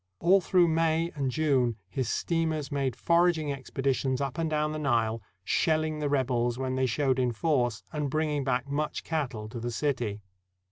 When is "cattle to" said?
9.03-9.59